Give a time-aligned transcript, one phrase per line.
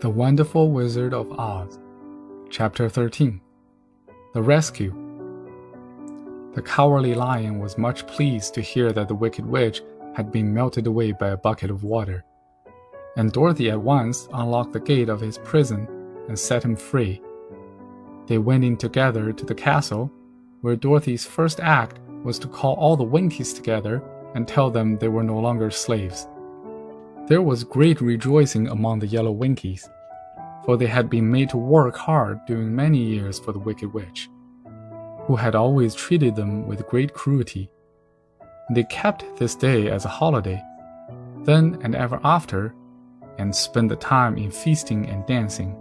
[0.00, 1.78] The Wonderful Wizard of Oz,
[2.48, 3.38] Chapter 13
[4.32, 4.94] The Rescue.
[6.54, 9.82] The Cowardly Lion was much pleased to hear that the Wicked Witch
[10.16, 12.24] had been melted away by a bucket of water,
[13.18, 15.86] and Dorothy at once unlocked the gate of his prison
[16.28, 17.20] and set him free.
[18.26, 20.10] They went in together to the castle,
[20.62, 24.02] where Dorothy's first act was to call all the Winkies together
[24.34, 26.26] and tell them they were no longer slaves.
[27.30, 29.88] There was great rejoicing among the yellow Winkies,
[30.64, 34.28] for they had been made to work hard during many years for the Wicked Witch,
[35.26, 37.70] who had always treated them with great cruelty.
[38.70, 40.62] They kept this day as a holiday,
[41.44, 42.74] then and ever after,
[43.38, 45.76] and spent the time in feasting and dancing.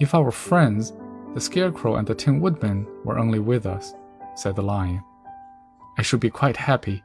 [0.00, 0.92] If our friends,
[1.34, 3.94] the Scarecrow and the Tin Woodman, were only with us,
[4.34, 5.02] said the Lion,
[5.96, 7.04] I should be quite happy.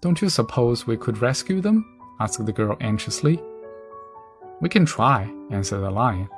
[0.00, 1.84] Don't you suppose we could rescue them?
[2.20, 3.42] asked the girl anxiously.
[4.60, 6.28] We can try, answered the lion.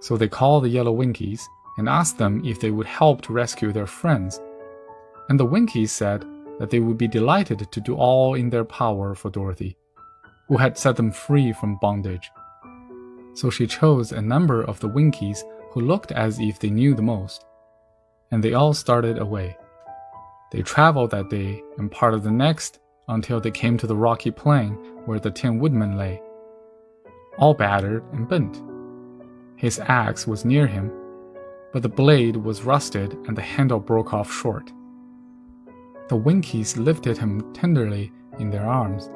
[0.00, 1.46] So they called the yellow Winkies
[1.78, 4.40] and asked them if they would help to rescue their friends.
[5.28, 6.24] And the Winkies said
[6.58, 9.76] that they would be delighted to do all in their power for Dorothy,
[10.48, 12.30] who had set them free from bondage.
[13.34, 17.02] So she chose a number of the Winkies who looked as if they knew the
[17.02, 17.44] most,
[18.30, 19.56] and they all started away.
[20.52, 24.30] They traveled that day and part of the next until they came to the rocky
[24.30, 24.72] plain
[25.04, 26.22] where the Tin Woodman lay,
[27.38, 28.62] all battered and bent.
[29.56, 30.92] His axe was near him,
[31.72, 34.72] but the blade was rusted and the handle broke off short.
[36.08, 39.10] The Winkies lifted him tenderly in their arms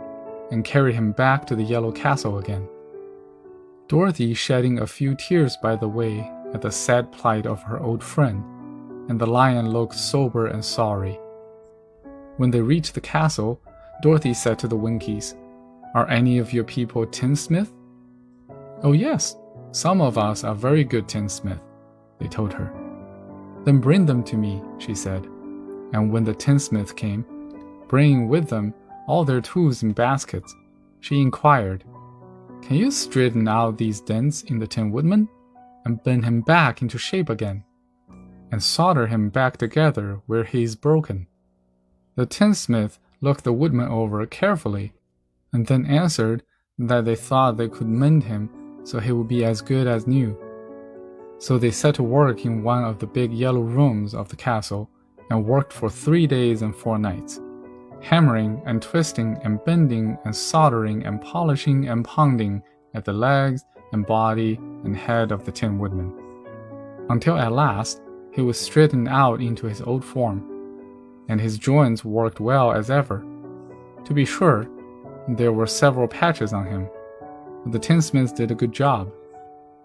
[0.50, 2.68] and carried him back to the Yellow Castle again.
[3.88, 8.02] Dorothy shedding a few tears by the way at the sad plight of her old
[8.02, 8.44] friend,
[9.08, 11.18] and the lion looked sober and sorry.
[12.36, 13.60] When they reached the castle,
[14.02, 15.34] Dorothy said to the Winkies,
[15.94, 17.72] Are any of your people tinsmith?
[18.82, 19.36] Oh, yes,
[19.72, 21.60] some of us are very good tinsmith,
[22.18, 22.72] they told her.
[23.64, 25.24] Then bring them to me, she said.
[25.92, 27.26] And when the tinsmith came,
[27.88, 28.72] bringing with them
[29.06, 30.54] all their tools in baskets,
[31.00, 31.84] she inquired,
[32.62, 35.28] Can you straighten out these dents in the Tin Woodman
[35.84, 37.64] and bend him back into shape again,
[38.50, 41.26] and solder him back together where he is broken?
[42.16, 44.94] The tinsmith looked the woodman over carefully,
[45.52, 46.42] and then answered
[46.78, 48.48] that they thought they could mend him
[48.84, 50.36] so he would be as good as new.
[51.38, 54.90] So they set to work in one of the big yellow rooms of the castle
[55.30, 57.40] and worked for three days and four nights,
[58.02, 62.62] hammering and twisting and bending and soldering and polishing and pounding
[62.94, 66.12] at the legs and body and head of the Tin Woodman,
[67.08, 68.02] until at last
[68.32, 70.46] he was straightened out into his old form
[71.28, 73.24] and his joints worked well as ever.
[74.04, 74.68] To be sure,
[75.28, 76.88] there were several patches on him,
[77.66, 79.12] the tinsmith did a good job,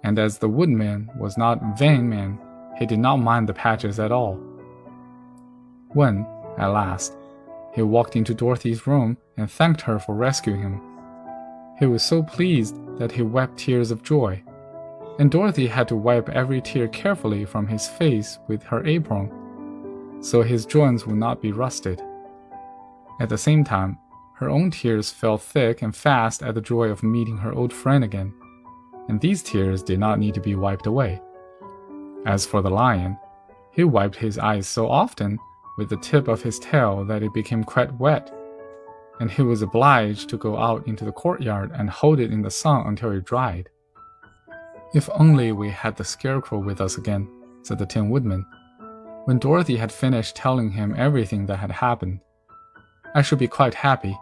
[0.04, 2.40] and as the woodman was not vain man,
[2.78, 4.36] he did not mind the patches at all.
[5.90, 6.26] When,
[6.58, 7.18] at last,
[7.74, 10.82] he walked into Dorothy's room and thanked her for rescuing him,
[11.78, 14.42] he was so pleased that he wept tears of joy,
[15.20, 19.30] and Dorothy had to wipe every tear carefully from his face with her apron
[20.22, 22.02] so his joints would not be rusted.
[23.20, 23.98] At the same time,
[24.36, 28.04] her own tears fell thick and fast at the joy of meeting her old friend
[28.04, 28.34] again,
[29.08, 31.22] and these tears did not need to be wiped away.
[32.26, 33.18] As for the lion,
[33.72, 35.40] he wiped his eyes so often
[35.78, 38.34] with the tip of his tail that it became quite wet,
[39.20, 42.52] and he was obliged to go out into the courtyard and hold it in the
[42.52, 43.70] sun until it dried.
[44.94, 47.30] If only we had the scarecrow with us again,
[47.64, 48.46] said the Tin Woodman
[49.26, 52.20] when Dorothy had finished telling him everything that had happened.
[53.16, 54.18] I should be quite happy.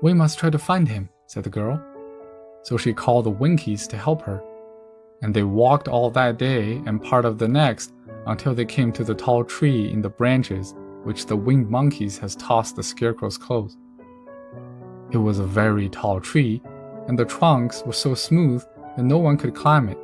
[0.00, 1.82] We must try to find him, said the girl.
[2.62, 4.40] So she called the Winkies to help her,
[5.22, 7.92] and they walked all that day and part of the next
[8.26, 12.36] until they came to the tall tree in the branches which the winged monkeys has
[12.36, 13.76] tossed the scarecrow's clothes.
[15.10, 16.62] It was a very tall tree,
[17.08, 18.64] and the trunks were so smooth
[18.96, 19.98] that no one could climb it.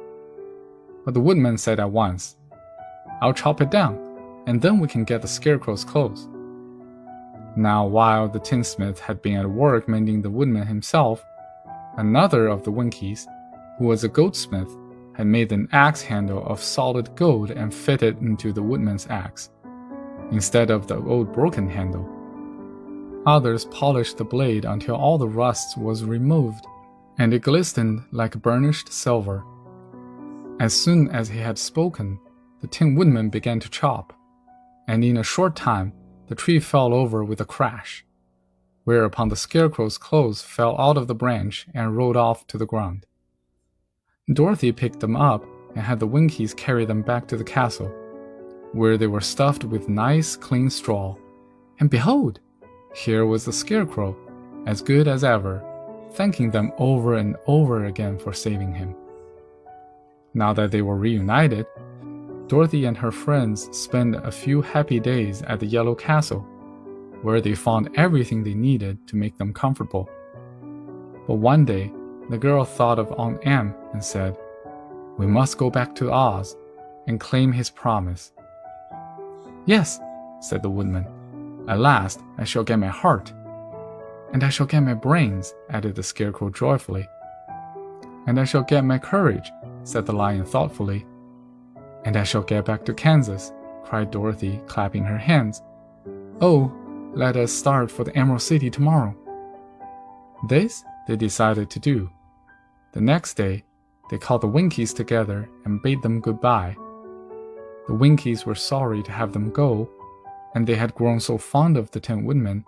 [1.04, 2.36] But the woodman said at once,
[3.22, 3.98] I'll chop it down,
[4.46, 6.26] and then we can get the scarecrow's clothes.
[7.56, 11.24] Now, while the tinsmith had been at work mending the woodman himself,
[11.96, 13.28] another of the Winkies,
[13.78, 14.76] who was a goldsmith,
[15.14, 19.50] had made an axe handle of solid gold and fitted it into the woodman's axe,
[20.32, 22.08] instead of the old broken handle.
[23.26, 26.66] Others polished the blade until all the rust was removed,
[27.18, 29.44] and it glistened like burnished silver.
[30.58, 32.18] As soon as he had spoken,
[32.60, 34.12] the Tin Woodman began to chop,
[34.88, 35.92] and in a short time
[36.28, 38.04] the tree fell over with a crash.
[38.84, 43.06] whereupon the Scarecrow's clothes fell out of the branch and rolled off to the ground.
[44.32, 45.44] Dorothy picked them up
[45.74, 47.92] and had the Winkies carry them back to the castle,
[48.72, 51.16] where they were stuffed with nice, clean straw.
[51.80, 52.40] And behold,
[52.94, 54.16] here was the Scarecrow,
[54.66, 55.62] as good as ever,
[56.12, 58.94] thanking them over and over again for saving him.
[60.32, 61.66] Now that they were reunited,
[62.46, 66.40] Dorothy and her friends spent a few happy days at the Yellow Castle,
[67.22, 70.10] where they found everything they needed to make them comfortable.
[71.26, 71.90] But one day,
[72.28, 74.36] the girl thought of Aunt Em and said,
[75.16, 76.54] We must go back to Oz
[77.06, 78.32] and claim his promise.
[79.64, 79.98] Yes,
[80.40, 81.06] said the woodman.
[81.66, 83.32] At last I shall get my heart.
[84.34, 87.08] And I shall get my brains, added the scarecrow joyfully.
[88.26, 89.50] And I shall get my courage,
[89.84, 91.06] said the lion thoughtfully.
[92.04, 93.52] And I shall get back to Kansas,
[93.82, 95.62] cried Dorothy, clapping her hands.
[96.40, 96.72] Oh,
[97.14, 99.14] let us start for the Emerald City tomorrow.
[100.48, 102.10] This they decided to do.
[102.92, 103.64] The next day,
[104.10, 106.76] they called the Winkies together and bade them goodbye.
[107.86, 109.88] The Winkies were sorry to have them go,
[110.54, 112.64] and they had grown so fond of the Tin Woodman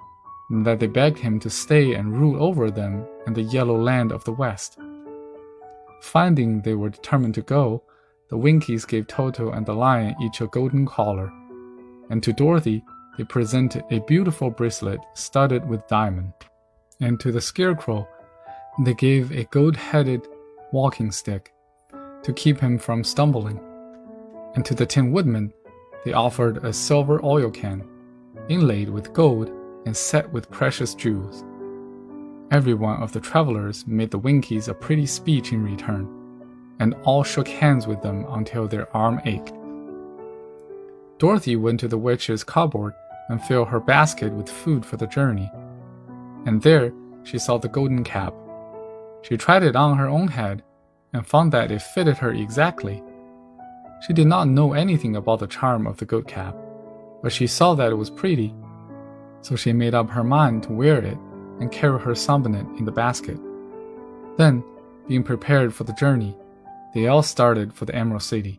[0.51, 4.25] that they begged him to stay and rule over them in the yellow land of
[4.25, 4.79] the West.
[6.03, 7.83] Finding they were determined to go,
[8.29, 11.33] the Winkies gave Toto and the lion each a golden collar,
[12.11, 12.83] and to Dorothy
[13.17, 16.33] they presented a beautiful bracelet studded with diamond,
[17.01, 18.07] and to the Scarecrow
[18.85, 20.27] they gave a gold headed
[20.73, 21.53] walking stick
[22.23, 23.61] to keep him from stumbling,
[24.55, 25.53] and to the Tin Woodman
[26.05, 27.87] they offered a silver oil can,
[28.49, 29.51] inlaid with gold
[29.87, 31.45] and set with precious jewels.
[32.51, 36.09] Every one of the travelers made the Winkies a pretty speech in return,
[36.79, 39.55] and all shook hands with them until their arm ached.
[41.19, 42.95] Dorothy went to the witch's cupboard
[43.29, 45.51] and filled her basket with food for the journey,
[46.45, 46.93] and there
[47.25, 48.35] she saw the golden cap.
[49.23, 50.63] She tried it on her own head
[51.13, 53.03] and found that it fitted her exactly.
[54.07, 56.55] She did not know anything about the charm of the goat cap,
[57.23, 58.55] but she saw that it was pretty,
[59.41, 61.19] so she made up her mind to wear it
[61.61, 63.39] and carry her sunbonnet in the basket.
[64.37, 64.63] Then,
[65.09, 66.37] being prepared for the journey,
[66.97, 68.59] they all started for the Emerald City,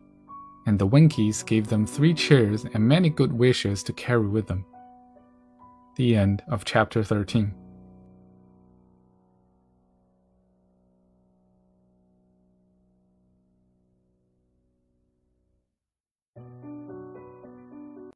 [0.64, 4.64] and the Winkies gave them three cheers and many good wishes to carry with them.
[5.96, 7.52] The end of chapter 13.